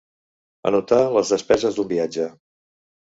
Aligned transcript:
Anotar 0.69 1.01
les 1.17 1.31
despeses 1.33 1.77
d'un 1.81 1.91
viatge. 1.91 2.25